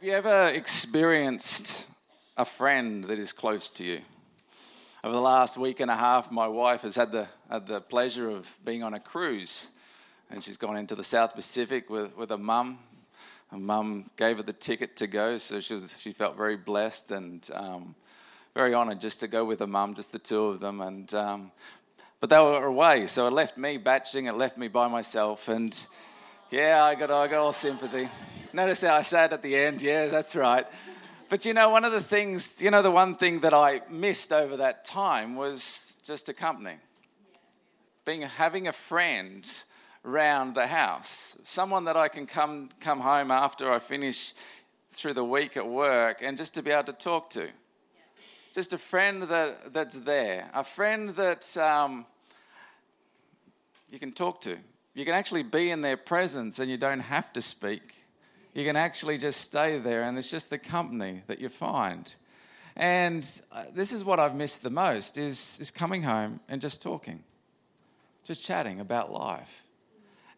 [0.00, 1.86] Have you ever experienced
[2.34, 4.00] a friend that is close to you?
[5.04, 8.30] Over the last week and a half, my wife has had the, had the pleasure
[8.30, 9.72] of being on a cruise,
[10.30, 12.78] and she's gone into the South Pacific with, with a mum.
[13.50, 17.10] Her mum gave her the ticket to go, so she, was, she felt very blessed
[17.10, 17.94] and um,
[18.54, 20.80] very honoured just to go with her mum, just the two of them.
[20.80, 21.52] And um,
[22.20, 24.24] but they were away, so it left me batching.
[24.24, 25.78] It left me by myself, and
[26.50, 28.08] yeah, I got I got all sympathy.
[28.52, 30.66] Notice how I said at the end, yeah, that's right.
[31.28, 34.32] But you know, one of the things, you know, the one thing that I missed
[34.32, 36.74] over that time was just a company.
[38.04, 39.48] Being having a friend
[40.04, 44.34] around the house, someone that I can come come home after I finish
[44.92, 47.48] through the week at work and just to be able to talk to.
[48.52, 52.04] Just a friend that, that's there, a friend that um,
[53.88, 54.58] you can talk to.
[54.94, 58.00] You can actually be in their presence and you don't have to speak
[58.54, 62.12] you can actually just stay there, and it's just the company that you find.
[62.76, 66.82] And uh, this is what I've missed the most is, is coming home and just
[66.82, 67.22] talking,
[68.24, 69.64] just chatting about life.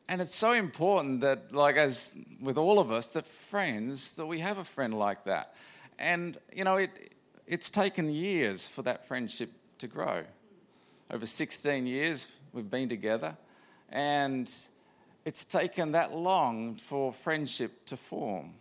[0.09, 4.41] And it's so important that, like, as with all of us, that friends, that we
[4.41, 5.55] have a friend like that.
[5.99, 7.13] And, you know, it,
[7.47, 10.25] it's taken years for that friendship to grow.
[11.11, 13.37] Over 16 years we've been together.
[13.93, 14.51] And
[15.25, 18.55] it's taken that long for friendship to form.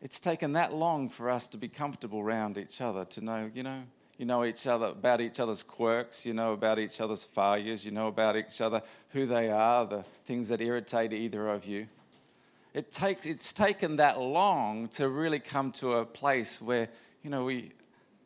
[0.00, 3.64] It's taken that long for us to be comfortable around each other, to know, you
[3.64, 3.82] know,
[4.16, 7.90] you know each other about each other's quirks, you know about each other's failures, you
[7.90, 11.88] know about each other, who they are, the things that irritate either of you.
[12.74, 16.88] It takes, it's taken that long to really come to a place where,
[17.24, 17.72] you know, we,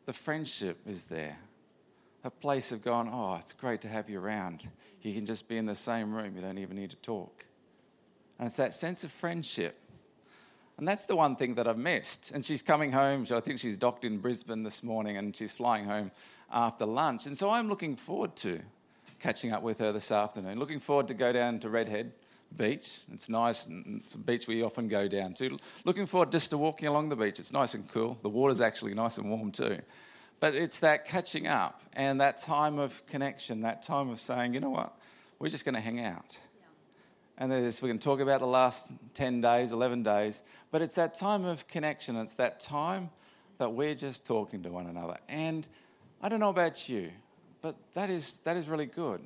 [0.05, 1.37] the friendship is there
[2.23, 4.67] a place of going, oh, it's great to have you around.
[5.01, 7.45] You can just be in the same room, you don't even need to talk.
[8.39, 9.79] And it's that sense of friendship.
[10.77, 12.31] And that's the one thing that I've missed.
[12.31, 13.25] And she's coming home.
[13.31, 16.11] I think she's docked in Brisbane this morning and she's flying home
[16.51, 17.25] after lunch.
[17.27, 18.59] And so I'm looking forward to
[19.19, 20.57] catching up with her this afternoon.
[20.57, 22.11] Looking forward to go down to Redhead
[22.57, 23.01] Beach.
[23.11, 25.57] It's nice and it's a beach we often go down to.
[25.85, 27.39] Looking forward just to walking along the beach.
[27.39, 28.17] It's nice and cool.
[28.21, 29.77] The water's actually nice and warm too.
[30.43, 34.59] But it's that catching up and that time of connection, that time of saying, you
[34.59, 34.93] know what,
[35.39, 36.37] we're just going to hang out.
[36.59, 36.65] Yeah.
[37.37, 41.15] And there's, we can talk about the last 10 days, 11 days, but it's that
[41.15, 42.17] time of connection.
[42.17, 43.09] It's that time
[43.57, 45.15] that we're just talking to one another.
[45.29, 45.65] And
[46.21, 47.11] I don't know about you,
[47.61, 49.21] but that is, that is really good.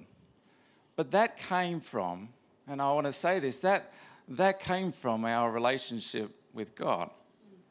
[0.96, 2.30] But that came from,
[2.68, 3.92] and I want to say this, that,
[4.28, 7.10] that came from our relationship with God,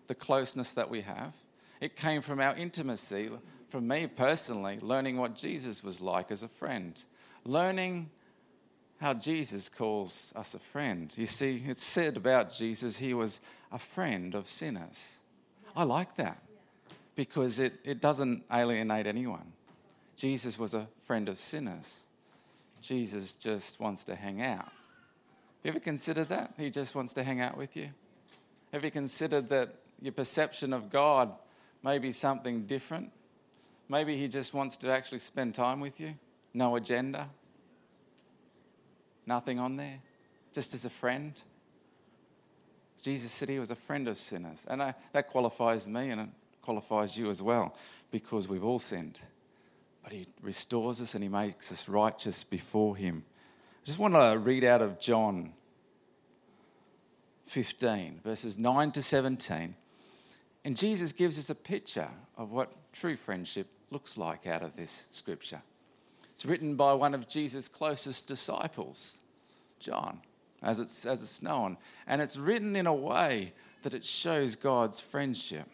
[0.09, 1.33] the closeness that we have
[1.81, 3.31] it came from our intimacy,
[3.69, 7.03] from me personally, learning what Jesus was like as a friend,
[7.45, 8.11] learning
[8.99, 11.13] how Jesus calls us a friend.
[11.17, 15.19] You see, it's said about Jesus, he was a friend of sinners.
[15.75, 16.43] I like that
[17.15, 19.53] because it, it doesn't alienate anyone.
[20.17, 22.07] Jesus was a friend of sinners.
[22.81, 24.71] Jesus just wants to hang out.
[25.63, 26.55] You ever considered that?
[26.57, 27.89] He just wants to hang out with you?
[28.73, 31.33] Have you considered that your perception of God
[31.87, 33.13] maybe something different.
[33.89, 36.15] Maybe he just wants to actually spend time with you.
[36.53, 37.31] No agenda.
[39.25, 40.01] Nothing on there.
[40.53, 41.41] Just as a friend.
[43.01, 44.67] Jesus said he was a friend of sinners.
[44.69, 44.81] And
[45.13, 46.29] that qualifies me and it
[46.61, 47.77] qualifies you as well
[48.11, 49.21] because we've all sinned.
[50.03, 53.25] But he restores us and he makes us righteous before him.
[53.81, 55.53] I just want to read out of John
[57.47, 59.77] 15, verses 9 to 17.
[60.67, 65.07] And Jesus gives us a picture of what true friendship looks like out of this
[65.13, 65.63] scripture.
[66.33, 69.21] It's written by one of Jesus' closest disciples,
[69.79, 70.23] John,
[70.65, 71.77] as it's, as it's known.
[72.09, 73.53] And it's written in a way
[73.85, 75.69] that it shows God's friendship,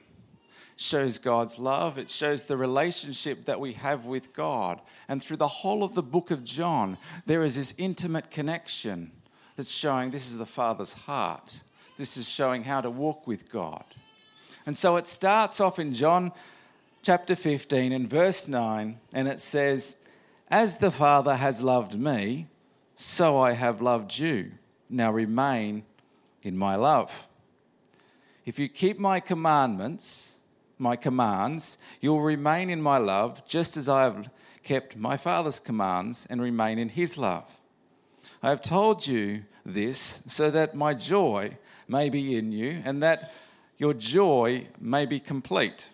[0.77, 4.79] shows God's love, it shows the relationship that we have with God.
[5.09, 9.11] And through the whole of the book of John, there is this intimate connection
[9.57, 11.61] that's showing this is the Father's heart.
[11.97, 13.85] This is showing how to walk with God.
[14.67, 16.33] And so it starts off in John
[17.03, 19.97] chapter 15 and verse 9, and it says,
[20.49, 22.47] As the Father has loved me,
[22.95, 24.53] so I have loved you.
[24.89, 25.85] Now remain
[26.43, 27.27] in my love.
[28.45, 30.39] If you keep my commandments,
[30.79, 34.29] my commands, you'll remain in my love, just as I have
[34.63, 37.59] kept my Father's commands and remain in his love.
[38.43, 41.57] I have told you this so that my joy
[41.89, 43.33] may be in you and that
[43.83, 45.91] your joy may be complete.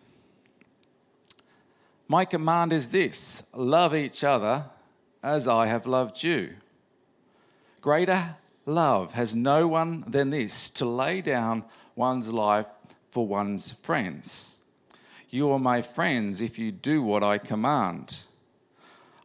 [2.07, 4.67] My command is this love each other
[5.23, 6.57] as I have loved you.
[7.81, 8.37] Greater
[8.67, 11.65] love has no one than this to lay down
[11.97, 12.67] one's life
[13.11, 14.59] for one's friends.
[15.31, 18.25] You are my friends if you do what I command.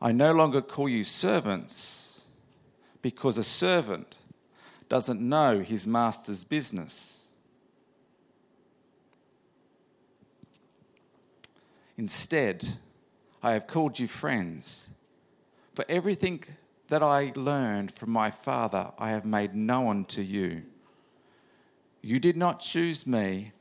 [0.01, 2.23] I no longer call you servants
[3.01, 4.15] because a servant
[4.87, 7.22] doesn't know his master's business.
[11.97, 12.77] Instead,
[13.41, 14.89] I have called you friends.
[15.73, 16.43] For everything
[16.87, 20.63] that I learned from my Father, I have made known to you.
[22.01, 23.51] You did not choose me,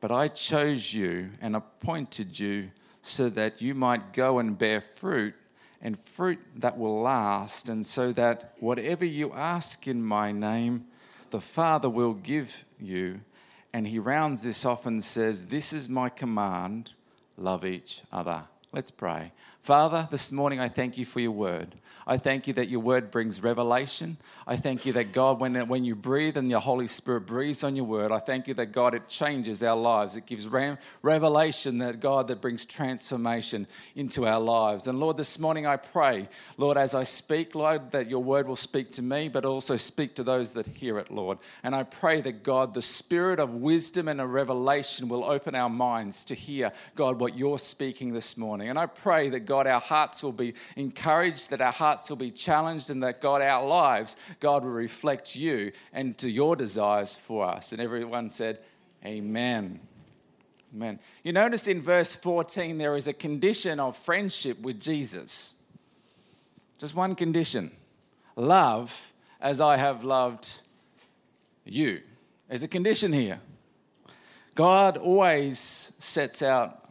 [0.00, 2.70] but I chose you and appointed you
[3.02, 5.34] so that you might go and bear fruit,
[5.80, 10.86] and fruit that will last, and so that whatever you ask in my name,
[11.30, 13.20] the Father will give you.
[13.72, 16.94] And he rounds this off and says, This is my command
[17.36, 18.44] love each other.
[18.72, 19.32] Let's pray.
[19.62, 21.76] Father, this morning I thank you for your word.
[22.04, 24.16] I thank you that your word brings revelation.
[24.44, 27.76] I thank you that God, when, when you breathe and your Holy Spirit breathes on
[27.76, 30.16] your word, I thank you that God, it changes our lives.
[30.16, 34.88] It gives revelation that God, that brings transformation into our lives.
[34.88, 38.56] And Lord, this morning I pray, Lord, as I speak, Lord, that your word will
[38.56, 41.38] speak to me, but also speak to those that hear it, Lord.
[41.62, 45.70] And I pray that God, the spirit of wisdom and a revelation will open our
[45.70, 48.68] minds to hear, God, what you're speaking this morning.
[48.68, 52.30] And I pray that God, our hearts will be encouraged, that our hearts will be
[52.30, 57.44] challenged, and that God, our lives, God will reflect you and to your desires for
[57.44, 57.72] us.
[57.72, 58.58] And everyone said,
[59.04, 59.80] Amen.
[60.74, 61.00] Amen.
[61.22, 65.54] You notice in verse 14 there is a condition of friendship with Jesus.
[66.78, 67.70] Just one condition
[68.36, 70.54] love as I have loved
[71.64, 72.00] you.
[72.48, 73.40] There's a condition here.
[74.54, 76.81] God always sets out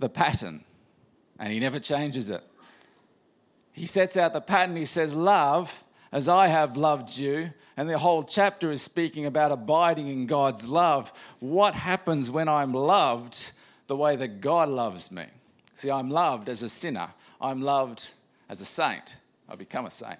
[0.00, 0.64] the pattern
[1.38, 2.42] and he never changes it.
[3.72, 4.76] He sets out the pattern.
[4.76, 7.52] He says, Love as I have loved you.
[7.76, 11.12] And the whole chapter is speaking about abiding in God's love.
[11.38, 13.52] What happens when I'm loved
[13.86, 15.24] the way that God loves me?
[15.76, 17.08] See, I'm loved as a sinner,
[17.40, 18.12] I'm loved
[18.48, 19.16] as a saint.
[19.48, 20.18] I become a saint.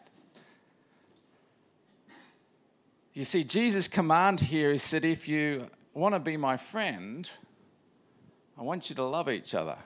[3.13, 7.29] You see, Jesus' command here is that if you want to be my friend,
[8.61, 9.79] I want you to love each other.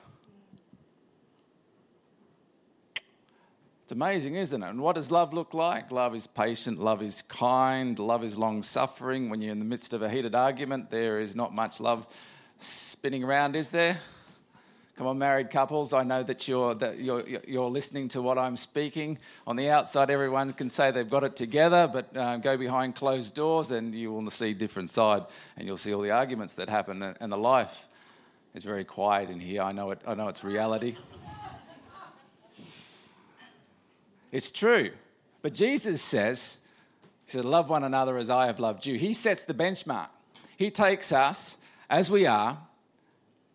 [3.83, 4.69] It's amazing, isn't it?
[4.69, 5.91] And what does love look like?
[5.91, 9.29] Love is patient, love is kind, love is long suffering.
[9.29, 12.05] When you're in the midst of a heated argument, there is not much love
[12.57, 13.97] spinning around, is there?
[14.97, 18.57] Come on, married couples, I know that you're, that you're, you're listening to what I'm
[18.57, 19.19] speaking.
[19.47, 23.35] On the outside, everyone can say they've got it together, but uh, go behind closed
[23.35, 25.23] doors and you will see different side
[25.55, 27.87] and you'll see all the arguments that happen and the life
[28.55, 29.61] it's very quiet in here.
[29.61, 29.99] I know it.
[30.07, 30.95] I know it's reality.
[34.31, 34.91] it's true.
[35.41, 36.61] But Jesus says,
[37.25, 38.97] He said, Love one another as I have loved you.
[38.97, 40.07] He sets the benchmark.
[40.55, 41.57] He takes us
[41.89, 42.57] as we are,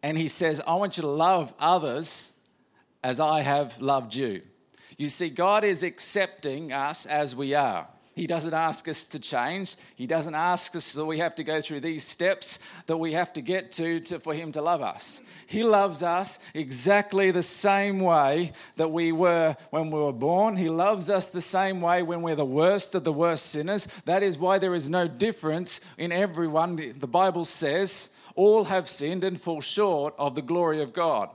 [0.03, 2.35] and He says, I want you to love others
[3.03, 4.43] as I have loved you.
[4.99, 7.89] You see, God is accepting us as we are.
[8.15, 9.77] He doesn't ask us to change.
[9.95, 13.33] He doesn't ask us that we have to go through these steps that we have
[13.35, 15.23] to get to, to, for Him to love us.
[15.47, 20.57] He loves us exactly the same way that we were when we were born.
[20.57, 23.87] He loves us the same way when we're the worst of the worst sinners.
[24.05, 26.95] That is why there is no difference in everyone.
[26.99, 31.31] The Bible says, all have sinned and fall short of the glory of God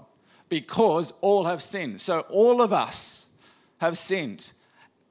[0.50, 2.02] because all have sinned.
[2.02, 3.30] So all of us
[3.78, 4.52] have sinned.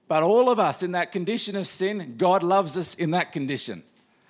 [0.06, 3.82] But all of us in that condition of sin, God loves us in that condition.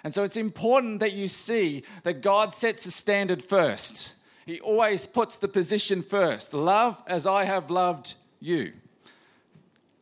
[0.04, 4.14] And so it's important that you see that God sets a standard first.
[4.46, 6.52] He always puts the position first.
[6.52, 8.72] Love as I have loved you.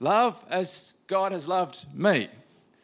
[0.01, 2.29] Love as God has loved me.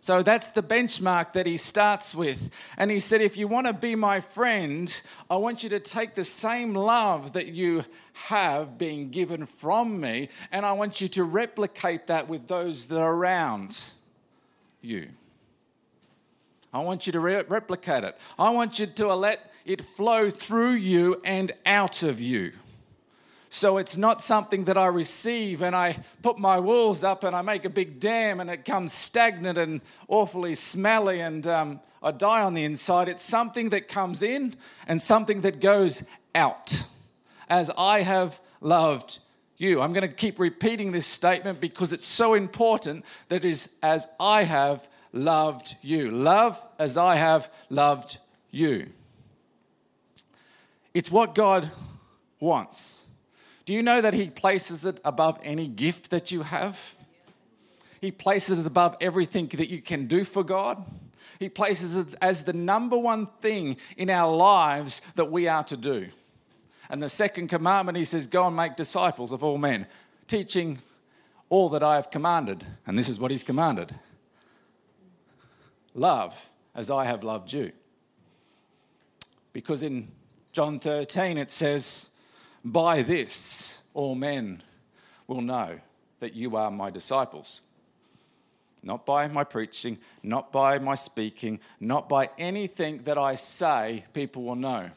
[0.01, 2.51] So that's the benchmark that he starts with.
[2.77, 6.15] And he said, If you want to be my friend, I want you to take
[6.15, 11.25] the same love that you have been given from me, and I want you to
[11.25, 13.81] replicate that with those that are around
[14.81, 15.09] you.
[16.73, 18.17] I want you to re- replicate it.
[18.39, 22.53] I want you to let it flow through you and out of you.
[23.51, 27.43] So it's not something that I receive and I put my walls up and I
[27.43, 32.43] make a big dam and it comes stagnant and awfully smelly and um, I die
[32.43, 33.09] on the inside.
[33.09, 34.55] It's something that comes in
[34.87, 36.03] and something that goes
[36.35, 36.85] out
[37.49, 39.19] as I have loved
[39.57, 39.81] you.
[39.81, 44.07] I'm going to keep repeating this statement because it's so important that it is as
[44.21, 46.11] I have loved you.
[46.11, 48.19] Love as I have loved
[48.51, 48.91] you.
[50.95, 51.71] It's what God
[52.41, 53.08] wants.
[53.69, 56.97] Do you know that He places it above any gift that you have?
[58.01, 60.83] He places it above everything that you can do for God.
[61.39, 65.77] He places it as the number one thing in our lives that we are to
[65.77, 66.09] do.
[66.89, 69.87] And the second commandment, he says, Go and make disciples of all men,
[70.27, 70.79] teaching
[71.51, 72.65] all that I have commanded.
[72.87, 73.95] And this is what he's commanded
[75.95, 76.35] love
[76.75, 77.73] as I have loved you.
[79.53, 80.11] Because in
[80.53, 82.13] John 13 it says,
[82.65, 84.63] By this all men
[85.27, 85.81] will know
[86.21, 87.61] that you are my disciples.
[88.83, 94.45] Not by my preaching, not by my speaking, not by anything that I say, people
[94.45, 94.91] will know.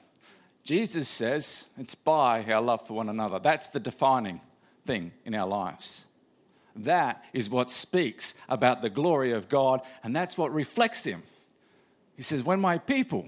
[0.63, 3.39] Jesus says it's by our love for one another.
[3.39, 4.39] That's the defining
[4.85, 6.07] thing in our lives.
[6.75, 11.23] That is what speaks about the glory of God, and that's what reflects Him.
[12.15, 13.27] He says, When my people,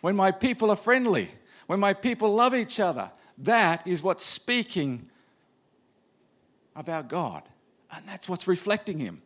[0.00, 1.30] when my people are friendly,
[1.68, 5.08] when my people love each other, that is what's speaking
[6.74, 7.42] about God.
[7.94, 9.22] And that's what's reflecting Him.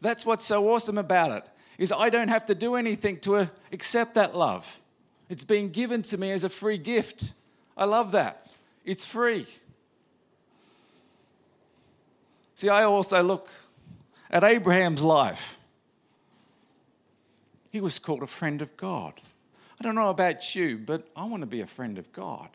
[0.00, 1.44] That's what's so awesome about it,
[1.78, 4.80] is I don't have to do anything to uh, accept that love.
[5.28, 7.32] It's being given to me as a free gift.
[7.76, 8.46] I love that.
[8.84, 9.46] It's free.
[12.54, 13.48] See, I also look
[14.30, 15.56] at Abraham's life.
[17.70, 19.20] He was called a friend of God.
[19.78, 22.48] I don't know about you, but I want to be a friend of God.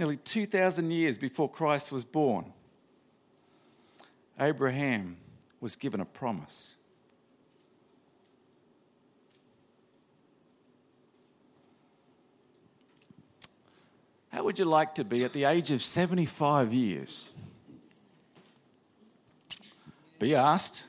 [0.00, 2.54] Nearly 2,000 years before Christ was born,
[4.40, 5.18] Abraham
[5.60, 6.74] was given a promise.
[14.30, 17.30] How would you like to be at the age of 75 years?
[20.18, 20.86] Be asked.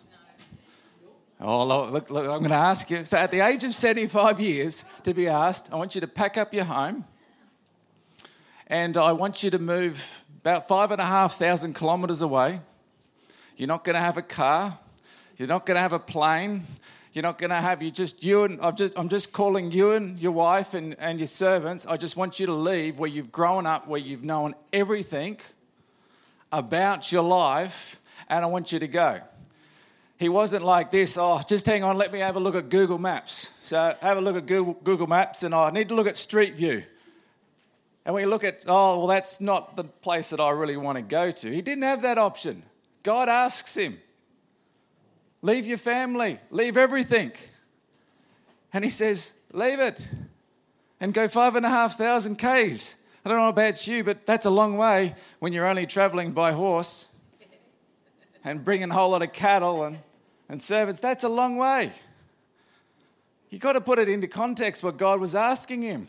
[1.42, 3.04] Oh, look, look, I'm going to ask you.
[3.04, 6.38] So, at the age of 75 years, to be asked, I want you to pack
[6.38, 7.04] up your home
[8.72, 12.62] and I want you to move about five and a half thousand kilometres away.
[13.58, 14.80] You're not going to have a car,
[15.36, 16.64] you're not going to have a plane,
[17.12, 19.92] you're not going to have you just you and I've just, I'm just calling you
[19.92, 21.86] and your wife and, and your servants.
[21.86, 25.38] I just want you to leave where you've grown up, where you've known everything
[26.50, 28.00] about your life,
[28.30, 29.20] and I want you to go.
[30.18, 33.00] He wasn't like this, oh, just hang on, let me have a look at Google
[33.00, 33.50] Maps.
[33.64, 36.16] So have a look at Google, Google Maps, and oh, I need to look at
[36.16, 36.84] Street View.
[38.06, 41.02] And we look at, oh, well, that's not the place that I really want to
[41.04, 41.52] go to.
[41.52, 42.64] He didn't have that option.
[43.04, 44.00] God asks him,
[45.44, 47.32] Leave your family, leave everything.
[48.74, 50.08] And he says, Leave it
[51.00, 52.96] and go five and a half thousand Ks.
[53.26, 56.54] I don't know about you, but that's a long way when you're only traveling by
[56.54, 57.08] horse
[58.44, 60.00] and bringing a whole lot of cattle and,
[60.48, 61.02] and servants.
[61.02, 61.92] That's a long way.
[63.50, 66.08] You've got to put it into context what God was asking him.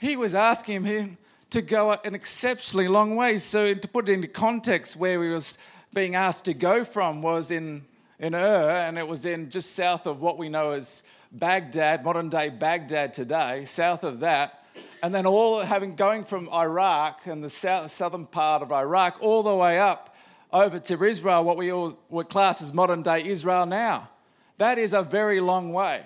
[0.00, 1.18] He was asking him
[1.50, 3.36] to go an exceptionally long way.
[3.36, 5.58] So, to put it into context, where he was
[5.92, 7.84] being asked to go from was in
[8.18, 12.28] in Ur, and it was in just south of what we know as Baghdad, modern
[12.28, 14.64] day Baghdad today, south of that.
[15.02, 19.42] And then all having going from Iraq and the south, southern part of Iraq all
[19.42, 20.14] the way up
[20.52, 24.10] over to Israel, what we all would class as modern day Israel now.
[24.58, 26.04] That is a very long way.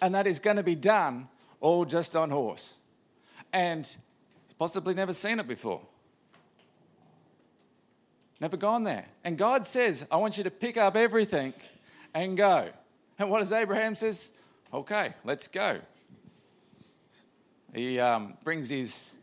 [0.00, 1.28] And that is going to be done
[1.60, 2.78] all just on horse.
[3.56, 3.96] And
[4.58, 5.80] possibly never seen it before.
[8.38, 9.06] Never gone there.
[9.24, 11.54] And God says, I want you to pick up everything
[12.12, 12.68] and go.
[13.18, 14.34] And what does Abraham says?
[14.74, 15.80] Okay, let's go.
[17.74, 19.16] He um, brings his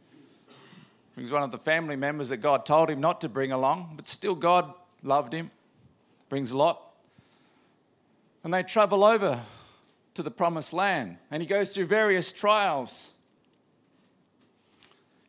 [1.14, 4.08] brings one of the family members that God told him not to bring along, but
[4.08, 4.74] still God
[5.04, 5.52] loved him.
[6.30, 6.82] Brings Lot.
[8.44, 9.44] And they travel over
[10.16, 11.18] to the promised land.
[11.30, 13.13] And he goes through various trials.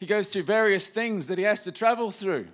[0.04, 2.48] He goes through various things that he has to travel through.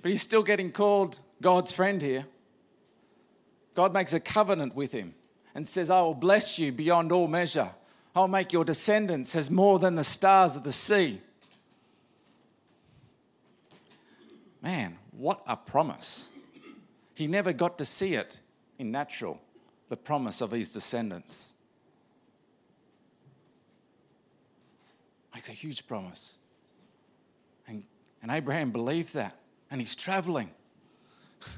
[0.00, 2.26] But he's still getting called God's friend here.
[3.76, 5.14] God makes a covenant with him
[5.54, 7.70] and says, I will bless you beyond all measure.
[8.16, 11.20] I'll make your descendants as more than the stars of the sea.
[14.60, 16.30] Man, what a promise.
[17.14, 18.40] He never got to see it
[18.80, 19.40] in natural,
[19.88, 21.54] the promise of his descendants.
[25.32, 26.38] Makes a huge promise.
[28.22, 29.36] And, Abraham believed that
[29.70, 30.50] and he's traveling.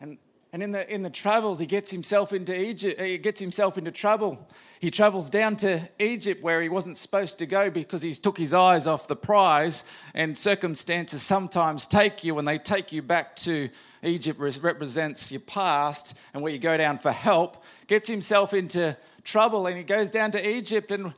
[0.00, 0.18] And,
[0.52, 3.90] and in, the, in the travels, he gets himself into Egypt, he gets himself into
[3.90, 4.46] trouble.
[4.80, 8.52] He travels down to Egypt where he wasn't supposed to go because he took his
[8.52, 9.84] eyes off the prize.
[10.12, 13.70] And circumstances sometimes take you, and they take you back to
[14.02, 17.64] Egypt, represents your past, and where you go down for help.
[17.86, 21.14] Gets himself into trouble, and he goes down to Egypt, and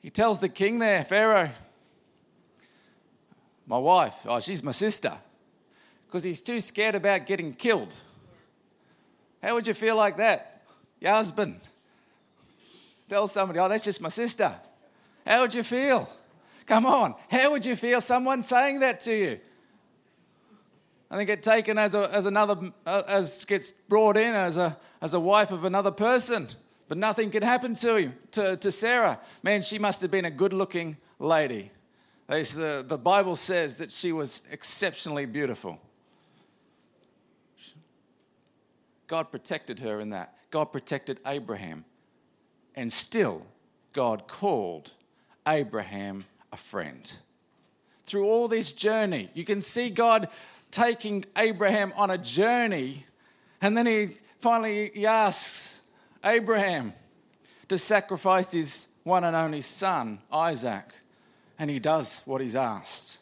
[0.00, 1.50] he tells the king there, Pharaoh,
[3.72, 5.16] My wife, oh, she's my sister.
[6.06, 7.88] Because he's too scared about getting killed.
[9.42, 10.60] How would you feel like that?
[11.00, 11.58] Your husband.
[13.08, 14.54] Tell somebody, oh, that's just my sister.
[15.26, 16.06] How would you feel?
[16.66, 17.14] Come on.
[17.30, 19.40] How would you feel someone saying that to you?
[21.10, 24.76] And then get taken as, a, as another, uh, as gets brought in as a,
[25.00, 26.46] as a wife of another person.
[26.88, 29.18] But nothing could happen to him, to, to Sarah.
[29.42, 30.98] Man, she must have been a good looking
[32.32, 35.78] The, the Bible says that she was exceptionally beautiful.
[39.06, 40.34] God protected her in that.
[40.50, 41.84] God protected Abraham.
[42.74, 43.44] And still,
[43.92, 44.92] God called
[45.46, 47.12] Abraham a friend.
[48.06, 50.30] Through all this journey, you can see God
[50.70, 53.04] taking Abraham on a journey,
[53.60, 55.82] and then he finally he asks
[56.24, 56.94] Abraham
[57.68, 60.94] to sacrifice his one and only son, Isaac,
[61.58, 63.18] and he does what he's asked.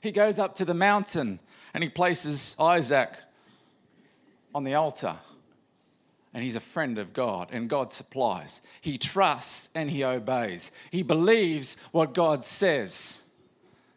[0.00, 1.38] He goes up to the mountain
[1.74, 3.16] and he places Isaac
[4.54, 5.16] on the altar
[6.34, 8.62] and he's a friend of God, and God supplies.
[8.80, 10.70] He trusts and he obeys.
[10.90, 13.24] He believes what God says.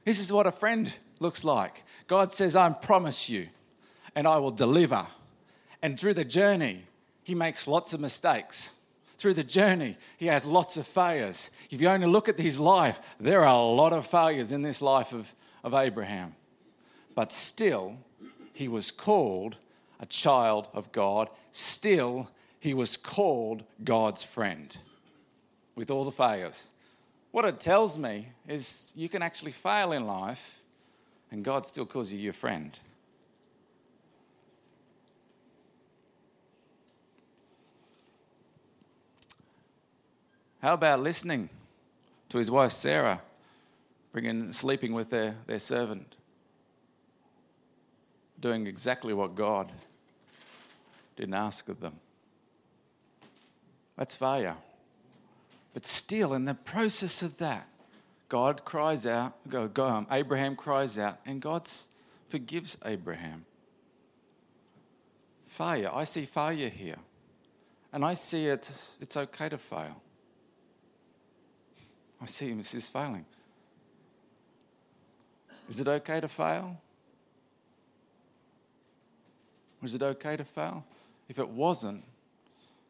[0.04, 1.84] This is what a friend looks like.
[2.08, 3.48] God says, I promise you,
[4.16, 5.08] and I will deliver.
[5.82, 6.84] And through the journey,
[7.24, 8.76] he makes lots of mistakes.
[9.18, 11.52] Through the journey, he has lots of failures.
[11.70, 14.82] If you only look at his life, there are a lot of failures in this
[14.82, 16.36] life of, of Abraham.
[17.16, 17.98] But still,
[18.54, 19.58] he was called
[20.00, 22.30] a child of God, still
[22.60, 24.76] he was called God's friend
[25.76, 26.72] with all the failures.
[27.32, 30.62] What it tells me is you can actually fail in life
[31.32, 32.78] and God still calls you your friend.
[40.66, 41.50] How about listening
[42.30, 43.22] to his wife Sarah,
[44.12, 46.16] bringing sleeping with their, their servant,
[48.40, 49.72] doing exactly what God
[51.18, 52.00] didn't ask of them.
[53.96, 54.56] That's failure.
[55.76, 57.70] But still, in the process of that,
[58.28, 61.70] God cries out, God, um, Abraham cries out, and God
[62.28, 63.46] forgives Abraham.
[65.46, 65.92] Failure.
[65.94, 66.98] I see failure here.
[67.94, 70.02] And I see it, it's okay to fail.
[72.22, 73.26] I see him as failing.
[75.70, 76.80] Is it okay to fail?
[79.82, 80.86] Was it okay to fail?
[81.28, 82.04] If it wasn't,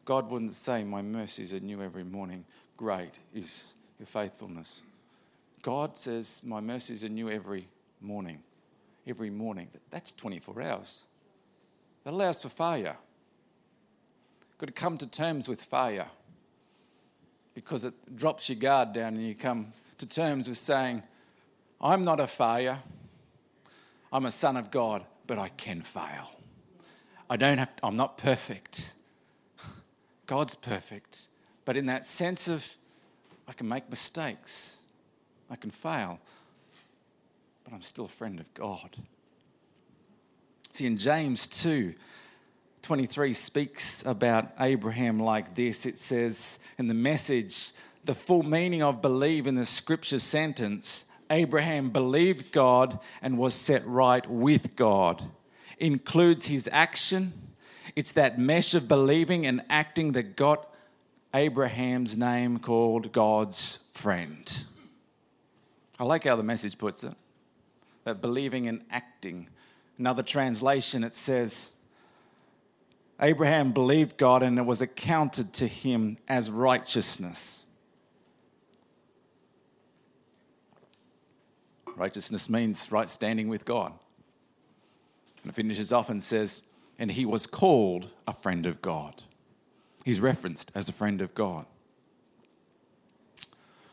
[0.04, 2.44] God wouldn't say, My mercies are new every morning.
[2.76, 4.82] Great is your faithfulness.
[5.62, 7.68] God says, My mercies are new every
[8.00, 8.42] morning.
[9.06, 9.68] Every morning.
[9.90, 11.04] That's 24 hours.
[12.04, 12.96] That allows for failure.
[14.58, 16.06] Got to come to terms with failure
[17.56, 21.02] because it drops your guard down and you come to terms with saying,
[21.80, 22.80] I'm not a failure.
[24.12, 26.30] I'm a son of God, but I can fail.
[27.30, 28.92] I don't have, I'm not perfect.
[30.26, 31.28] God's perfect.
[31.64, 32.76] But in that sense of,
[33.48, 34.82] I can make mistakes,
[35.48, 36.20] I can fail,
[37.64, 38.96] but I'm still a friend of God.
[40.72, 41.94] See, in James 2,
[42.82, 45.86] 23 speaks about Abraham like this.
[45.86, 47.72] It says in the message,
[48.04, 53.86] the full meaning of believe in the scripture sentence Abraham believed God and was set
[53.86, 55.24] right with God
[55.78, 57.32] includes his action.
[57.96, 60.72] It's that mesh of believing and acting that got
[61.34, 64.64] Abraham's name called God's friend.
[65.98, 67.14] I like how the message puts it
[68.04, 69.48] that believing and acting.
[69.98, 71.72] Another translation, it says,
[73.20, 77.66] Abraham believed God and it was accounted to him as righteousness.
[81.96, 83.92] Righteousness means right standing with God.
[85.42, 86.62] And it finishes off and says,
[86.98, 89.22] and he was called a friend of God.
[90.04, 91.66] He's referenced as a friend of God.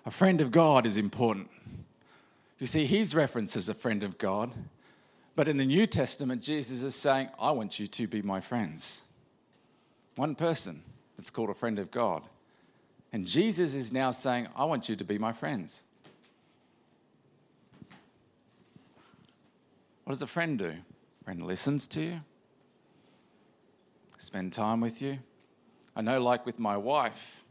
[0.06, 1.50] A friend of God is important.
[2.60, 4.52] You see, he's referenced as a friend of God,
[5.36, 9.06] but in the New Testament, Jesus is saying, I want you to be my friends.
[10.16, 10.84] One person
[11.18, 12.24] that's called a friend of God.
[13.12, 15.84] And Jesus is now saying, I want you to be my friends.
[20.04, 20.74] What does a friend do?
[21.24, 22.20] Friend listens to you,
[24.18, 25.20] spend time with you.
[25.96, 27.44] I know, like with my wife,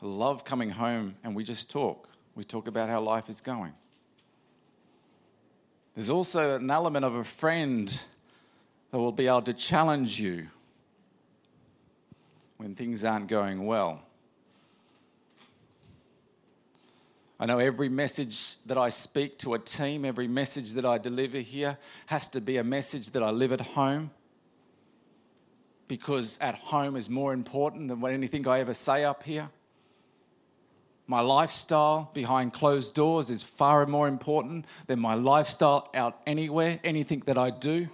[0.00, 2.08] I love coming home and we just talk.
[2.36, 3.72] We talk about how life is going.
[5.94, 8.00] There's also an element of a friend
[8.90, 10.48] that will be able to challenge you
[12.62, 14.00] when things aren't going well.
[17.40, 21.38] I know every message that I speak to a team, every message that I deliver
[21.38, 24.12] here has to be a message that I live at home
[25.88, 29.50] because at home is more important than what anything I ever say up here.
[31.08, 37.24] My lifestyle behind closed doors is far more important than my lifestyle out anywhere, anything
[37.26, 37.88] that I do.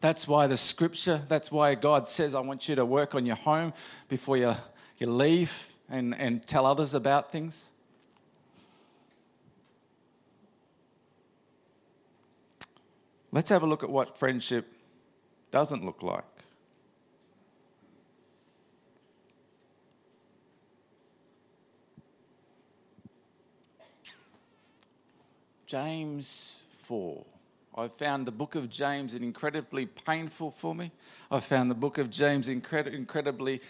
[0.00, 3.36] That's why the scripture, that's why God says, I want you to work on your
[3.36, 3.74] home
[4.08, 4.54] before you,
[4.96, 7.70] you leave and, and tell others about things.
[13.30, 14.66] Let's have a look at what friendship
[15.50, 16.24] doesn't look like.
[25.66, 27.24] James 4.
[27.74, 30.90] I found the book of James incredibly painful for me.
[31.30, 33.60] I found the book of James incred- incredibly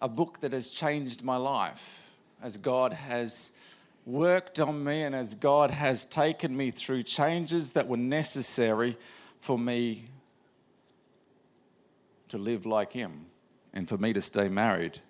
[0.00, 2.10] a book that has changed my life
[2.42, 3.52] as God has
[4.06, 8.96] worked on me and as God has taken me through changes that were necessary
[9.40, 10.06] for me
[12.28, 13.26] to live like Him
[13.74, 15.00] and for me to stay married.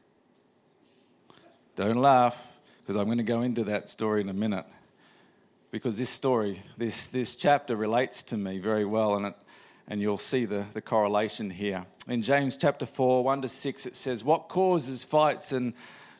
[1.76, 4.66] Don't laugh, because I'm going to go into that story in a minute
[5.70, 9.35] because this story, this, this chapter relates to me very well, and, it,
[9.88, 11.87] and you'll see the, the correlation here.
[12.09, 15.74] In James chapter 4, 1 to 6, it says, What causes fights and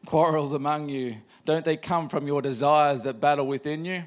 [0.07, 1.17] quarrels among you?
[1.45, 4.05] Don't they come from your desires that battle within you?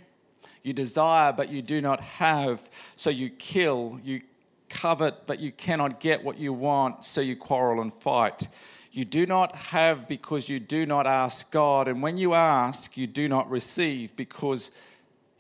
[0.63, 3.99] You desire, but you do not have, so you kill.
[4.03, 4.21] You
[4.69, 8.47] covet, but you cannot get what you want, so you quarrel and fight.
[8.91, 13.07] You do not have because you do not ask God, and when you ask, you
[13.07, 14.71] do not receive because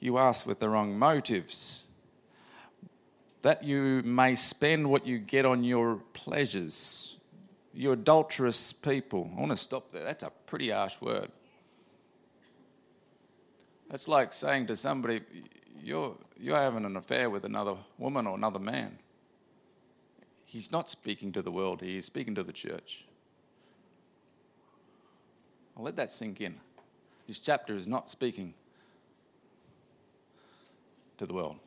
[0.03, 1.85] you ask with the wrong motives,
[3.41, 7.17] that you may spend what you get on your pleasures.
[7.73, 9.31] You adulterous people.
[9.35, 10.03] I want to stop there.
[10.03, 11.31] That's a pretty harsh word.
[13.89, 15.21] That's like saying to somebody,
[15.81, 18.97] you're, you're having an affair with another woman or another man.
[20.43, 23.05] He's not speaking to the world, he is speaking to the church.
[25.77, 26.59] I'll let that sink in.
[27.25, 28.53] This chapter is not speaking
[31.17, 31.57] to the world,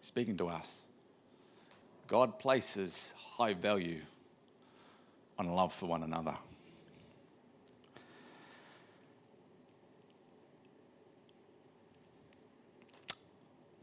[0.00, 0.80] speaking to us.
[2.06, 4.00] God places high value
[5.38, 6.34] on love for one another.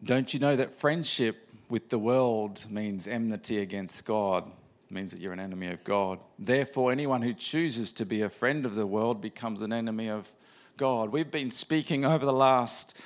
[0.03, 4.51] Don't you know that friendship with the world means enmity against God?
[4.89, 6.19] means that you're an enemy of God.
[6.39, 10.31] Therefore, anyone who chooses to be a friend of the world becomes an enemy of
[10.77, 11.11] God.
[11.11, 12.97] We've been speaking over the last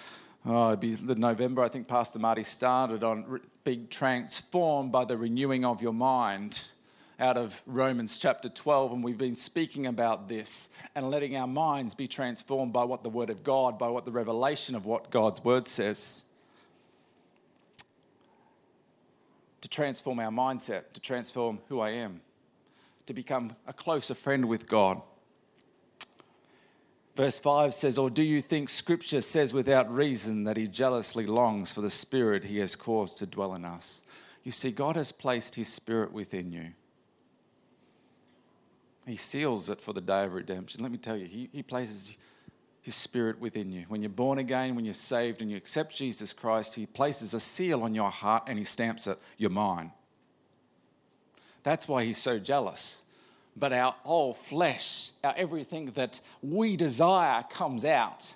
[0.46, 5.06] oh, it'd be the November, I think Pastor Marty started on re- being transformed by
[5.06, 6.62] the renewing of your mind
[7.20, 8.94] out of Romans chapter 12.
[8.94, 13.10] And we've been speaking about this and letting our minds be transformed by what the
[13.10, 16.26] Word of God, by what the revelation of what God's Word says.
[19.62, 22.22] To transform our mindset, to transform who I am,
[23.06, 25.02] to become a closer friend with God.
[27.16, 31.72] Verse 5 says, Or do you think Scripture says without reason that He jealously longs
[31.72, 34.04] for the Spirit He has caused to dwell in us?
[34.44, 36.70] You see, God has placed His Spirit within you.
[39.06, 40.82] He seals it for the day of redemption.
[40.82, 42.16] Let me tell you, He, he places
[42.82, 43.86] His Spirit within you.
[43.90, 47.40] When you're born again, when you're saved, and you accept Jesus Christ, He places a
[47.40, 49.92] seal on your heart and He stamps it, you're mine.
[51.64, 53.04] That's why He's so jealous
[53.56, 58.34] but our whole flesh, our everything that we desire comes out.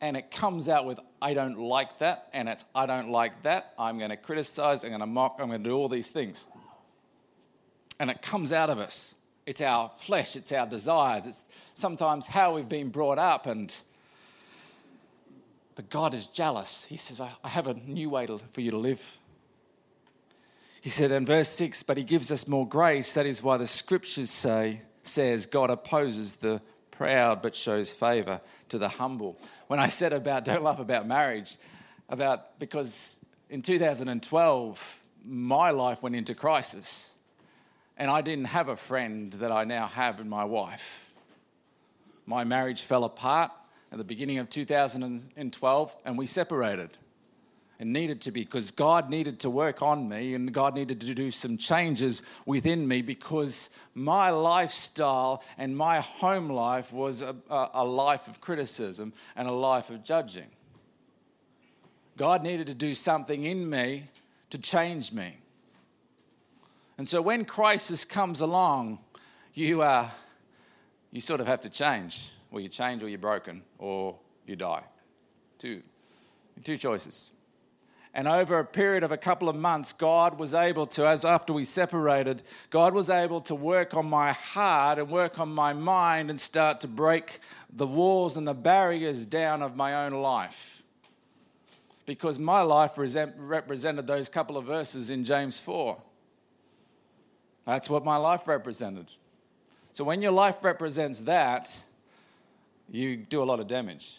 [0.00, 3.74] And it comes out with, I don't like that, and it's, I don't like that.
[3.78, 6.46] I'm going to criticize, I'm going to mock, I'm going to do all these things.
[7.98, 9.16] And it comes out of us.
[9.44, 11.42] It's our flesh, it's our desires, it's
[11.74, 13.46] sometimes how we've been brought up.
[13.46, 13.74] And
[15.78, 16.86] but God is jealous.
[16.86, 19.20] He says, I have a new way to, for you to live.
[20.80, 23.14] He said in verse 6, but he gives us more grace.
[23.14, 26.60] That is why the scriptures say, says, God opposes the
[26.90, 29.38] proud but shows favor to the humble.
[29.66, 31.56] When I said about, don't laugh about marriage,
[32.08, 33.18] about because
[33.50, 37.14] in 2012, my life went into crisis.
[37.96, 41.10] And I didn't have a friend that I now have in my wife.
[42.26, 43.50] My marriage fell apart
[43.90, 46.90] at the beginning of 2012 and we separated
[47.80, 51.14] and needed to be because God needed to work on me and God needed to
[51.14, 57.84] do some changes within me because my lifestyle and my home life was a, a,
[57.84, 60.48] life of criticism and a life of judging.
[62.16, 64.08] God needed to do something in me
[64.50, 65.36] to change me.
[66.96, 68.98] And so when crisis comes along,
[69.54, 70.08] you, uh,
[71.12, 72.30] you sort of have to change.
[72.50, 74.82] Well, you change or you're broken or you die.
[75.58, 75.82] two,
[76.64, 77.30] two choices.
[78.14, 81.52] And over a period of a couple of months, God was able to, as after
[81.52, 86.30] we separated, God was able to work on my heart and work on my mind
[86.30, 87.40] and start to break
[87.70, 90.82] the walls and the barriers down of my own life.
[92.06, 95.98] Because my life represented those couple of verses in James 4.
[97.66, 99.10] That's what my life represented.
[99.92, 101.84] So when your life represents that,
[102.90, 104.18] you do a lot of damage.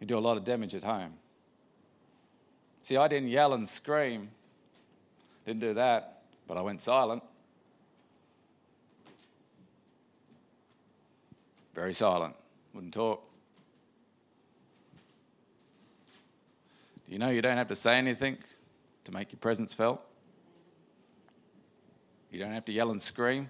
[0.00, 1.14] You do a lot of damage at home.
[2.82, 4.30] See, I didn't yell and scream,
[5.46, 7.22] didn't do that, but I went silent.
[11.74, 12.34] Very silent,
[12.74, 13.22] wouldn't talk.
[17.06, 18.36] Do you know you don't have to say anything
[19.04, 20.00] to make your presence felt?
[22.32, 23.48] You don't have to yell and scream.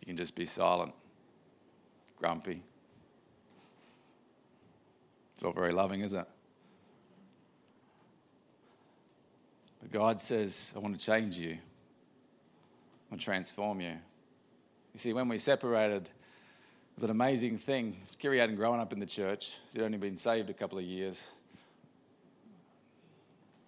[0.00, 0.94] You can just be silent,
[2.18, 2.62] grumpy.
[5.34, 6.26] It's not very loving, is it?
[9.86, 11.52] But God says, I want to change you.
[11.52, 13.90] I want to transform you.
[13.90, 16.10] You see, when we separated, it
[16.96, 17.96] was an amazing thing.
[18.18, 21.36] Kiri hadn't grown up in the church, she'd only been saved a couple of years.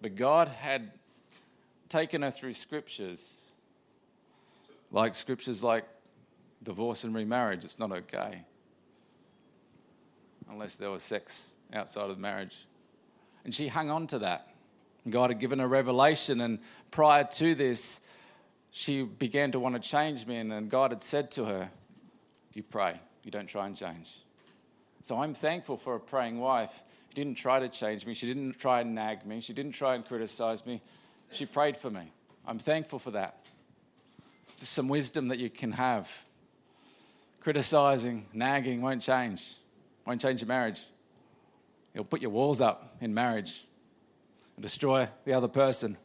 [0.01, 0.91] But God had
[1.87, 3.51] taken her through scriptures,
[4.91, 5.85] like scriptures like
[6.63, 7.63] divorce and remarriage.
[7.63, 8.43] It's not okay
[10.49, 12.65] unless there was sex outside of marriage.
[13.45, 14.48] And she hung on to that.
[15.07, 16.59] God had given her revelation, and
[16.91, 18.01] prior to this,
[18.71, 20.37] she began to want to change me.
[20.37, 21.69] And God had said to her,
[22.53, 24.17] You pray, you don't try and change.
[25.01, 26.83] So I'm thankful for a praying wife.
[27.09, 29.95] She didn't try to change me, she didn't try and nag me, she didn't try
[29.95, 30.81] and criticize me.
[31.31, 32.11] She prayed for me.
[32.45, 33.45] I'm thankful for that.
[34.57, 36.11] Just some wisdom that you can have.
[37.39, 39.55] Criticizing, nagging won't change,
[40.05, 40.81] won't change your marriage.
[41.93, 43.63] It'll put your walls up in marriage
[44.59, 45.95] and destroy the other person.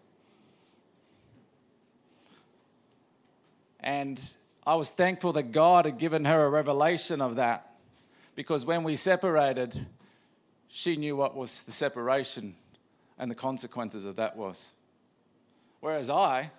[3.80, 4.20] And
[4.64, 7.74] I was thankful that God had given her a revelation of that
[8.36, 9.88] because when we separated,
[10.68, 12.54] she knew what was the separation
[13.18, 14.70] and the consequences of that was.
[15.80, 16.52] Whereas I,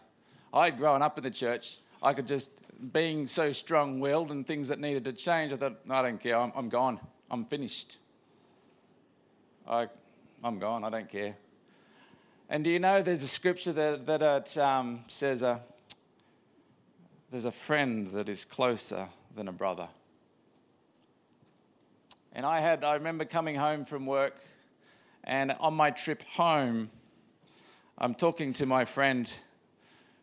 [0.53, 2.49] I'd grown up in the church, I could just,
[2.91, 6.37] being so strong willed and things that needed to change, I thought, I don't care,
[6.37, 6.99] I'm, I'm gone,
[7.31, 7.99] I'm finished.
[9.65, 9.87] I,
[10.43, 11.37] I'm gone, I don't care.
[12.49, 15.61] And do you know there's a scripture that, that it, um, says a,
[17.31, 19.87] there's a friend that is closer than a brother.
[22.33, 24.39] And I had, I remember coming home from work,
[25.23, 26.91] and on my trip home,
[27.97, 29.31] I'm talking to my friend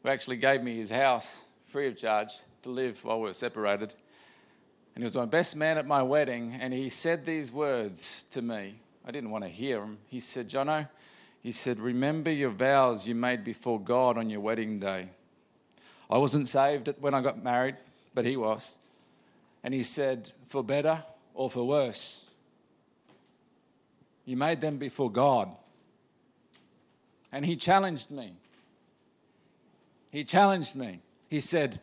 [0.02, 3.94] who actually gave me his house free of charge to live while we were separated.
[4.94, 8.42] And he was my best man at my wedding, and he said these words to
[8.42, 8.76] me.
[9.04, 9.98] I didn't want to hear them.
[10.06, 10.88] He said, Jono,
[11.42, 15.08] he said, Remember your vows you made before God on your wedding day.
[16.08, 17.76] I wasn't saved when I got married,
[18.14, 18.78] but he was.
[19.64, 21.02] And he said, For better
[21.34, 22.24] or for worse.
[24.24, 25.50] You made them before God.
[27.32, 28.34] And he challenged me.
[30.12, 31.00] He challenged me.
[31.28, 31.80] He said,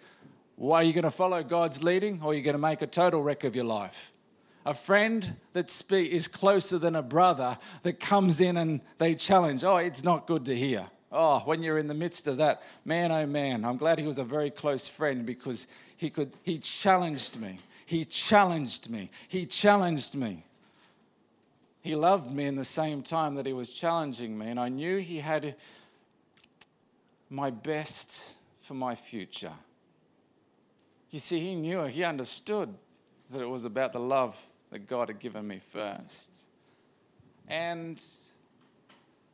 [0.56, 2.88] Why are you going to follow God's leading or are you going to make a
[2.88, 4.14] total wreck of your life?
[4.70, 9.64] A friend that spe- is closer than a brother that comes in and they challenge.
[9.64, 10.86] Oh, it's not good to hear.
[11.12, 14.20] Oh, when you're in the midst of that, man, oh man, I'm glad he was
[14.20, 17.58] a very close friend because he could, he challenged me.
[17.88, 19.10] He challenged me.
[19.28, 20.46] He challenged me.
[21.82, 24.98] He loved me in the same time that he was challenging me, and I knew
[24.98, 25.56] he had
[27.28, 29.54] my best for my future.
[31.10, 32.72] You see, he knew he understood
[33.32, 34.40] that it was about the love
[34.72, 36.32] that God had given me first.
[37.48, 38.02] And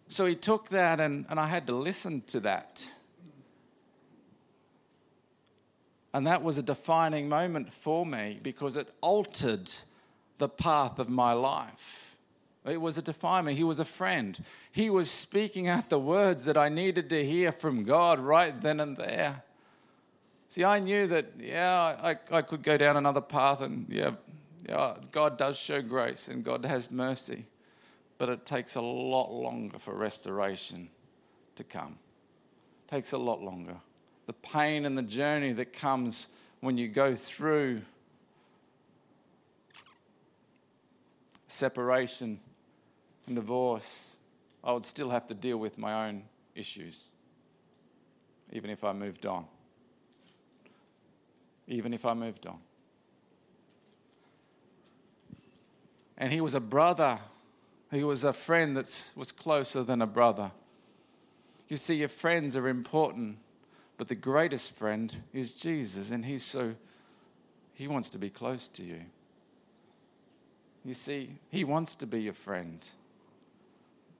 [0.07, 2.85] so he took that, and, and I had to listen to that.
[6.13, 9.69] And that was a defining moment for me because it altered
[10.37, 12.17] the path of my life.
[12.65, 13.51] It was a defimer.
[13.51, 14.41] He was a friend.
[14.71, 18.79] He was speaking out the words that I needed to hear from God right then
[18.79, 19.43] and there.
[20.47, 24.11] See, I knew that, yeah, I, I could go down another path, and yeah,
[24.67, 27.45] yeah, God does show grace and God has mercy,
[28.17, 30.89] but it takes a lot longer for restoration
[31.55, 31.97] to come.
[32.87, 33.77] It takes a lot longer.
[34.25, 36.29] The pain and the journey that comes
[36.61, 37.81] when you go through
[41.47, 42.39] separation
[43.27, 44.17] and divorce,
[44.63, 46.23] I would still have to deal with my own
[46.55, 47.09] issues,
[48.51, 49.45] even if I moved on.
[51.67, 52.59] Even if I moved on.
[56.17, 57.19] And he was a brother.
[57.91, 60.51] He was a friend that was closer than a brother.
[61.67, 63.37] You see, your friends are important,
[63.97, 66.75] but the greatest friend is Jesus, and he's so,
[67.73, 69.01] he wants to be close to you.
[70.83, 72.87] You see, he wants to be your friend.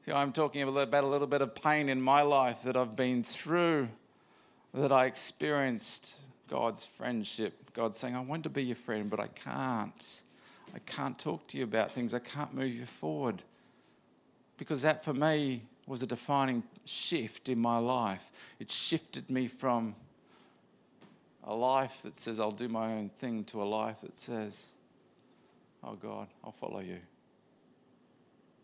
[0.05, 3.23] See, I'm talking about a little bit of pain in my life that I've been
[3.23, 3.89] through,
[4.73, 6.15] that I experienced
[6.49, 7.71] God's friendship.
[7.73, 10.21] God saying, I want to be your friend, but I can't.
[10.75, 12.13] I can't talk to you about things.
[12.13, 13.41] I can't move you forward.
[14.57, 18.31] Because that for me was a defining shift in my life.
[18.59, 19.95] It shifted me from
[21.45, 24.73] a life that says, I'll do my own thing, to a life that says,
[25.83, 26.99] Oh God, I'll follow you.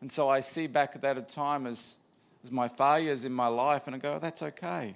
[0.02, 2.00] And so I see back at that time as,
[2.43, 4.95] as my failures in my life, and I go, oh, That's okay.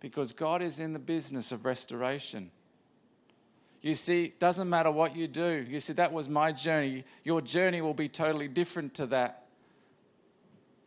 [0.00, 2.50] Because God is in the business of restoration.
[3.82, 5.64] You see, doesn't matter what you do.
[5.68, 7.04] You see, that was my journey.
[7.24, 9.46] Your journey will be totally different to that.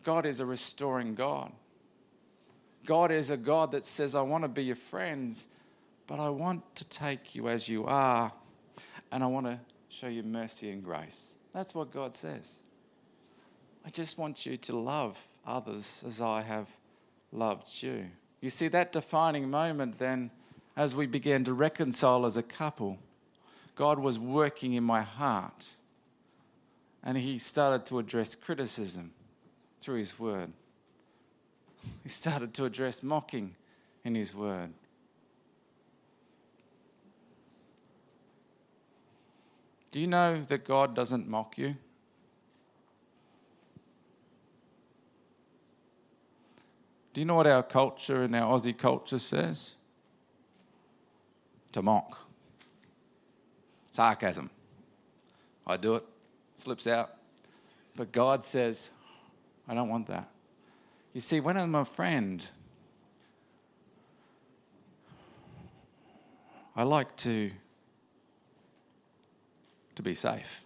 [0.04, 1.52] God is a restoring God.
[2.86, 5.48] God is a God that says, I want to be your friends,
[6.06, 8.32] but I want to take you as you are,
[9.12, 11.36] and I want to show you mercy and grace.
[11.54, 12.64] That's what God says.
[13.86, 16.68] I just want you to love others as I have
[17.32, 18.06] loved you.
[18.42, 20.32] You see, that defining moment then
[20.76, 23.00] as we began to reconcile as a couple,
[23.76, 25.68] God was working in my heart.
[27.04, 29.12] And He started to address criticism
[29.80, 30.52] through His Word.
[32.02, 33.56] He started to address mocking
[34.04, 34.72] in His Word.
[39.92, 41.76] Do you know that God doesn't mock you?
[47.14, 49.76] Do you know what our culture and our Aussie culture says?
[51.74, 52.18] To mock.
[53.92, 54.50] Sarcasm.
[55.68, 56.04] I do it,
[56.56, 57.12] slips out.
[57.96, 58.90] But God says,
[59.68, 60.30] I don't want that.
[61.14, 62.44] You see, when I'm a friend,
[66.76, 67.52] I like to,
[69.96, 70.62] to be safe.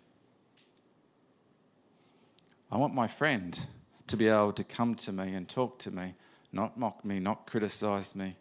[2.72, 3.60] I want my friend
[4.08, 6.16] to be able to come to me and talk to me,
[6.54, 8.38] not mock me, not criticize me,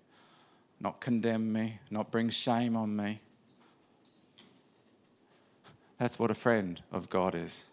[0.81, 3.21] not condemn me, not bring shame on me.
[5.99, 7.73] That's what a friend of God is.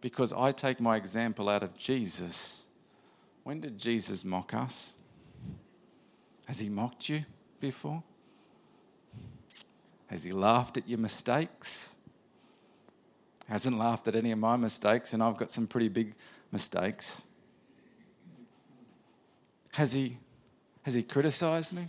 [0.00, 2.64] Because I take my example out of Jesus.
[3.44, 4.94] When did Jesus mock us?
[6.46, 7.24] Has he mocked you
[7.60, 8.02] before?
[10.06, 11.96] Has he laughed at your mistakes?
[13.46, 16.14] Hasn't laughed at any of my mistakes, and I've got some pretty big
[16.50, 17.22] mistakes.
[19.72, 20.18] Has he
[20.82, 21.88] has he criticized me?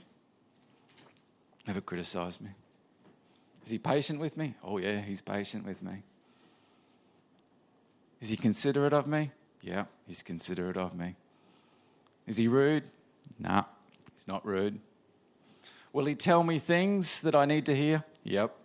[1.67, 2.49] Never criticized me.
[3.63, 4.55] Is he patient with me?
[4.63, 6.03] Oh, yeah, he's patient with me.
[8.19, 9.31] Is he considerate of me?
[9.61, 11.15] Yeah, he's considerate of me.
[12.27, 12.83] Is he rude?
[13.39, 13.63] Nah,
[14.13, 14.79] he's not rude.
[15.93, 18.03] Will he tell me things that I need to hear?
[18.23, 18.55] Yep.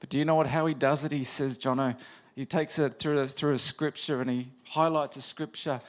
[0.00, 0.46] But do you know what?
[0.46, 1.12] How he does it?
[1.12, 1.96] He says, Jono,
[2.34, 5.80] he takes it through a, through a scripture and he highlights a scripture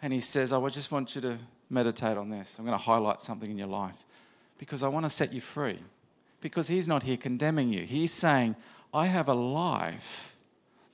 [0.00, 1.38] and he says, oh, I just want you to
[1.72, 2.58] meditate on this.
[2.58, 4.04] I'm going to highlight something in your life
[4.58, 5.78] because I want to set you free.
[6.40, 7.84] Because He's not here condemning you.
[7.84, 8.56] He's saying,
[8.92, 10.36] I have a life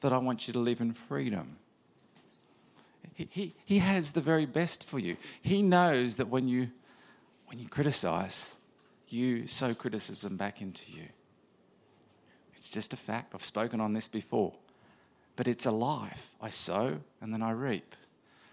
[0.01, 1.57] that I want you to live in freedom.
[3.15, 5.17] He, he, he has the very best for you.
[5.43, 6.71] He knows that when you,
[7.47, 8.59] when you criticize,
[9.09, 11.05] you sow criticism back into you.
[12.55, 13.35] It's just a fact.
[13.35, 14.55] I've spoken on this before.
[15.35, 16.35] But it's a life.
[16.41, 17.97] I sow and then I reap.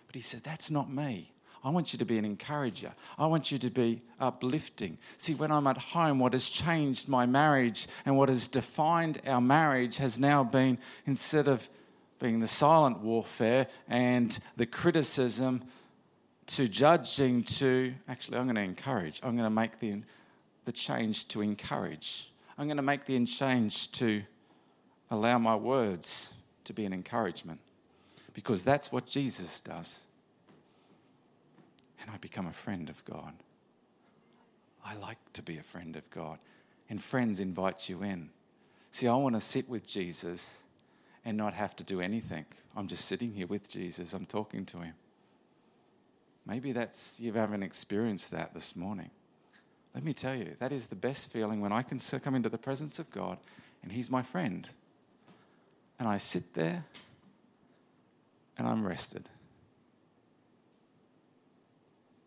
[0.07, 1.31] But he said, That's not me.
[1.65, 2.93] I want you to be an encourager.
[3.17, 4.99] I want you to be uplifting.
[5.17, 9.41] See, when I'm at home, what has changed my marriage and what has defined our
[9.41, 11.67] marriage has now been instead of
[12.19, 15.63] being the silent warfare and the criticism
[16.45, 19.19] to judging to actually, I'm going to encourage.
[19.23, 20.03] I'm going to make the,
[20.65, 22.31] the change to encourage.
[22.59, 24.21] I'm going to make the change to
[25.09, 26.35] allow my words
[26.65, 27.59] to be an encouragement
[28.35, 30.05] because that's what Jesus does
[32.05, 33.33] and I become a friend of God.
[34.85, 36.37] I like to be a friend of God.
[36.87, 38.29] And friends invite you in.
[38.91, 40.61] See, I want to sit with Jesus
[41.25, 42.45] and not have to do anything.
[42.77, 44.93] I'm just sitting here with Jesus, I'm talking to him.
[46.45, 49.09] Maybe that's you haven't experienced that this morning.
[49.95, 52.57] Let me tell you, that is the best feeling when I can come into the
[52.59, 53.39] presence of God
[53.81, 54.69] and He's my friend.
[55.97, 56.85] And I sit there
[58.57, 59.27] and I'm rested.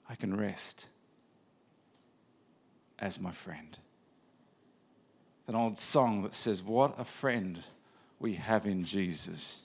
[0.08, 0.88] I can rest
[2.98, 3.78] as my friend.
[5.46, 7.60] An old song that says, What a friend,
[8.18, 9.64] we have in Jesus.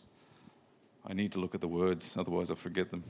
[1.06, 3.04] I need to look at the words, otherwise, I forget them.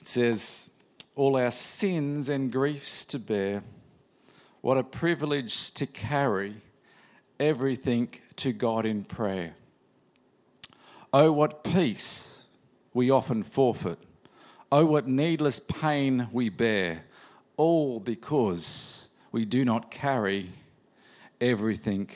[0.00, 0.70] It says,
[1.16, 3.62] All our sins and griefs to bear,
[4.60, 6.54] what a privilege to carry
[7.40, 9.54] everything to God in prayer.
[11.12, 12.44] Oh, what peace
[12.94, 13.98] we often forfeit.
[14.74, 17.04] Oh, what needless pain we bear,
[17.58, 20.50] all because we do not carry
[21.42, 22.08] everything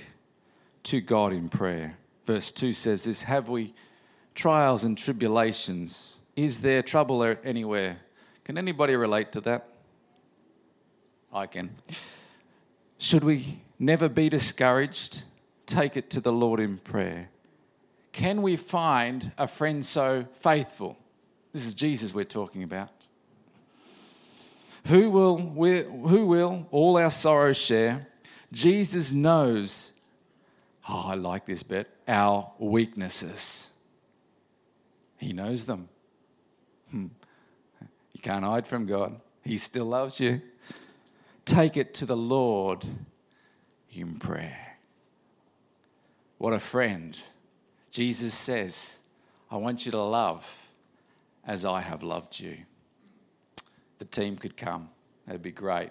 [0.84, 1.98] to God in prayer.
[2.24, 3.74] Verse 2 says this Have we
[4.34, 6.14] trials and tribulations?
[6.34, 7.98] Is there trouble anywhere?
[8.44, 9.68] Can anybody relate to that?
[11.30, 11.76] I can.
[12.96, 15.24] Should we never be discouraged?
[15.66, 17.28] Take it to the Lord in prayer.
[18.12, 20.96] Can we find a friend so faithful?
[21.56, 22.90] This is Jesus we're talking about.
[24.88, 28.08] Who will, who will all our sorrows share?
[28.52, 29.94] Jesus knows,
[30.86, 33.70] oh, I like this bit, our weaknesses.
[35.16, 35.88] He knows them.
[36.90, 37.06] Hmm.
[38.12, 39.18] You can't hide from God.
[39.42, 40.42] He still loves you.
[41.46, 42.84] Take it to the Lord
[43.90, 44.76] in prayer.
[46.36, 47.18] What a friend.
[47.90, 49.00] Jesus says,
[49.50, 50.64] I want you to love
[51.46, 52.56] as I have loved you.
[53.98, 54.90] The team could come,
[55.26, 55.90] that'd be great.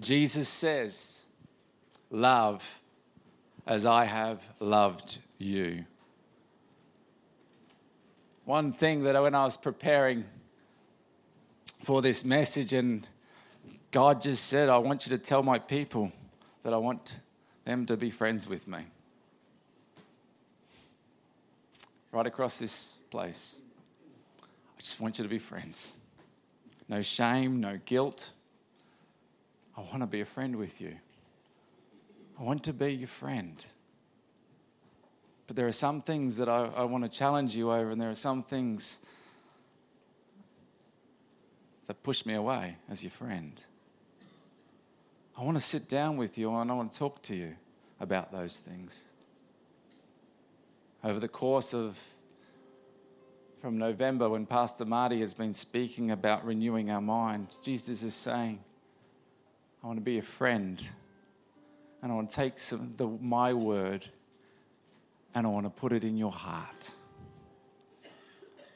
[0.00, 1.24] Jesus says,
[2.10, 2.80] Love
[3.66, 5.84] as I have loved you.
[8.44, 10.24] One thing that when I was preparing
[11.82, 13.06] for this message, and
[13.90, 16.12] God just said, I want you to tell my people
[16.62, 17.20] that I want
[17.64, 18.80] them to be friends with me.
[22.14, 23.58] Right across this place.
[24.40, 25.96] I just want you to be friends.
[26.88, 28.30] No shame, no guilt.
[29.76, 30.94] I want to be a friend with you.
[32.38, 33.56] I want to be your friend.
[35.48, 38.10] But there are some things that I, I want to challenge you over, and there
[38.10, 39.00] are some things
[41.88, 43.60] that push me away as your friend.
[45.36, 47.56] I want to sit down with you and I want to talk to you
[47.98, 49.13] about those things.
[51.04, 52.00] Over the course of
[53.60, 58.58] from November, when Pastor Marty has been speaking about renewing our mind, Jesus is saying,
[59.82, 60.80] I want to be a friend
[62.02, 64.08] and I want to take some, the, my word
[65.34, 66.90] and I want to put it in your heart.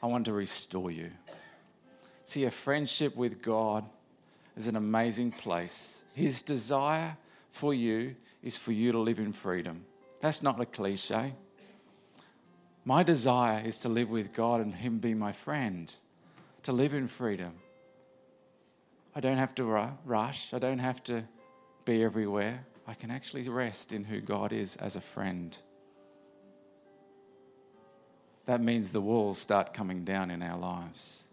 [0.03, 1.09] I want to restore you.
[2.25, 3.85] See, a friendship with God
[4.55, 6.05] is an amazing place.
[6.13, 7.17] His desire
[7.49, 9.83] for you is for you to live in freedom.
[10.21, 11.33] That's not a cliche.
[12.89, 15.95] My desire is to live with God and Him be my friend,
[16.63, 17.53] to live in freedom.
[19.15, 21.23] I don't have to rush, I don't have to
[21.85, 22.65] be everywhere.
[22.87, 25.55] I can actually rest in who God is as a friend
[28.47, 31.27] that means the walls start coming down in our lives.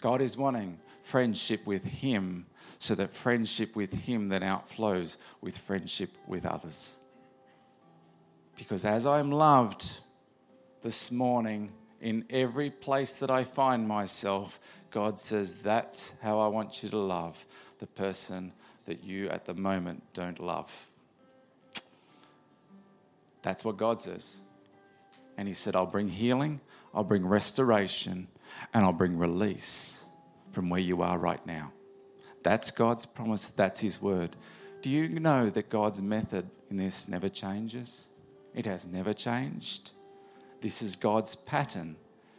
[0.00, 2.46] God is wanting friendship with Him
[2.78, 7.00] so that friendship with Him then outflows with friendship with others.
[8.56, 10.00] Because as I'm loved
[10.82, 14.60] this morning in every place that I find myself,
[14.90, 17.44] God says, That's how I want you to love
[17.78, 18.52] the person
[18.84, 20.88] that you at the moment don't love.
[23.42, 24.40] That's what God says.
[25.36, 26.60] And he said, I'll bring healing,
[26.94, 28.28] I'll bring restoration,
[28.74, 30.08] and I'll bring release
[30.52, 31.72] from where you are right now.
[32.42, 34.36] That's God's promise, that's his word.
[34.82, 38.08] Do you know that God's method in this never changes?
[38.54, 39.92] It has never changed.
[40.60, 41.96] This is God's pattern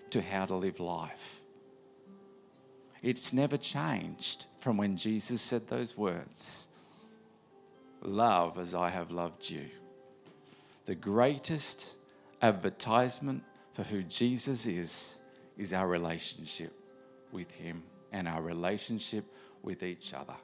[0.10, 1.42] to how to live life.
[3.02, 6.68] It's never changed from when Jesus said those words
[8.02, 9.66] Love as I have loved you.
[10.86, 11.98] The greatest
[12.42, 13.44] advertisement
[13.74, 15.20] for who Jesus is
[15.58, 16.74] is our relationship
[17.32, 19.26] with Him and our relationship
[19.62, 20.36] with each other.